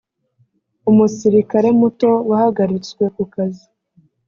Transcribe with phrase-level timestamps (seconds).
[0.89, 3.65] umusirikare muto wahagaritswe ku kazi